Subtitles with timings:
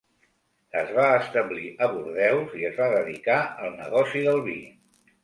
[0.79, 4.57] Es va establir a Bordeus i es va dedicar al negoci del vi.